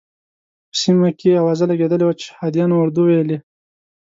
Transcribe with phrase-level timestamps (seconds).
[0.69, 3.37] په سیمه کې اوازه لګېدلې وه چې شهادیانو اردو ویلې.